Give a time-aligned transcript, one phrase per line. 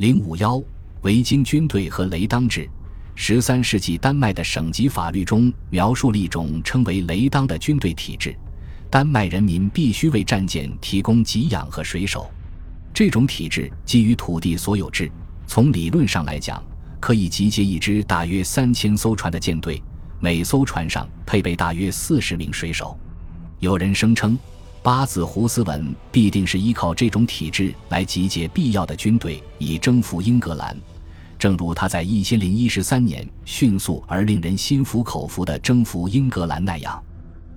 [0.00, 0.58] 零五幺
[1.02, 2.66] 维京军队和雷当制。
[3.14, 8.34] 十三世纪丹麦的省级法律中描述了一种称为雷当的军队体制，
[8.88, 12.30] 丹麦人民必须为战舰提供给养和水手。
[12.94, 15.12] 这种体制基于土地所有制，
[15.46, 16.64] 从理论上来讲，
[16.98, 19.82] 可以集结一支大约三千艘船的舰队，
[20.18, 22.98] 每艘船上配备大约四十名水手。
[23.58, 24.38] 有人声称，
[24.82, 30.74] 八字胡斯文必定是依靠这种体制来集结必要的军队，以征服英格兰。
[31.38, 37.02] 正如他在一千零一十三年迅速而令人心服口服的征服英格兰那样，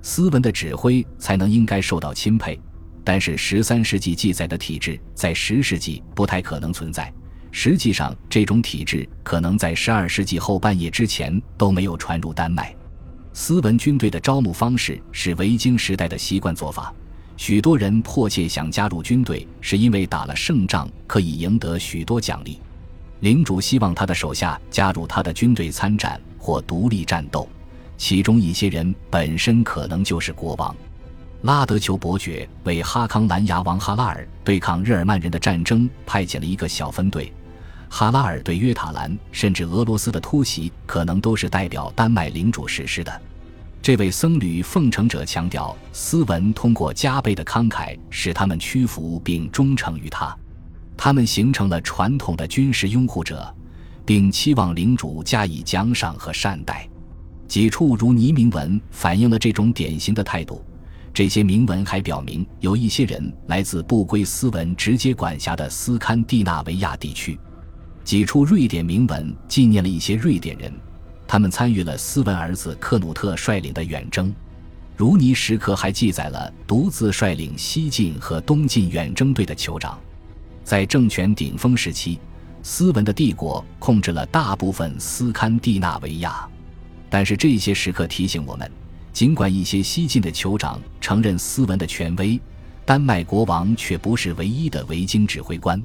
[0.00, 2.58] 斯文的指挥才能应该受到钦佩。
[3.04, 7.12] 但是十三世纪记载的体制在十世纪不太可能存在。
[7.50, 12.74] 实际上，这种体制可能在十二世纪后半叶之前都没有传入丹麦。
[13.32, 16.94] 斯文军队的招募方式是维京时代的习惯做法，
[17.40, 22.58] 许多人迫切想加入军队，是因为打了胜仗可以赢得许多奖励。
[23.20, 27.48] 领主希望他的手下加入他的军队参战或独立战斗，
[27.96, 30.76] 其中一些人本身可能就是国王。
[31.40, 37.32] 拉德酋伯爵为哈康兰牙王哈拉尔对抗日耳曼人的战争派遣了一个小分队。
[37.88, 43.20] 哈拉尔对约塔兰甚至俄罗斯的突袭，可能都是代表丹麦领主实施的。
[43.82, 50.36] 这位僧侣奉承者强调，斯文通过加倍的慷慨使他们屈服并忠诚于他。
[50.98, 53.54] 他们形成了传统的军事拥护者，
[54.04, 56.86] 并期望领主加以奖赏和善待。
[57.48, 60.62] 几处如尼铭文反映了这种典型的态度。
[61.12, 67.36] 这些铭文还表明，有一些人来自不归斯文直接管辖的斯堪的纳维亚地区。
[68.04, 70.72] 几处瑞典铭文纪念了一些瑞典人，
[71.30, 74.34] 他们参与了斯文儿子克努特率领的远征。
[74.96, 79.96] 如尼石刻还记载了独自率领西进和东进远征队的酋长。
[80.64, 82.18] 在政权顶峰时期，
[82.64, 86.48] 斯文的帝国控制了大部分斯堪的纳维亚。
[87.08, 88.68] 但是这些时刻提醒我们，
[89.12, 92.40] 尽管一些西晋的酋长承认斯文的权威，
[92.84, 95.80] 丹麦国王却不是唯一的维京指挥官。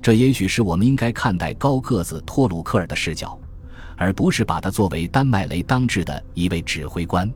[0.00, 3.36] 这也许是我们应该看待高个子托鲁克尔的视角，
[3.96, 7.30] 而不是把他作为丹麦雷当制的一位指挥官。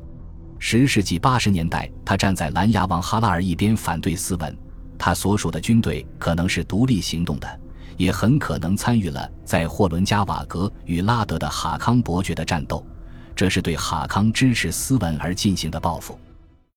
[0.58, 4.56] 十世纪八十年代，他站在蓝牙王哈拉尔一边反对斯文。
[4.98, 7.60] 他所属的军队可能是独立行动的，
[7.96, 12.86] 也很可能参与了在霍伦加瓦格与拉德的哈康伯爵的战斗，
[13.34, 16.18] 这是对哈康支持斯文而进行的报复。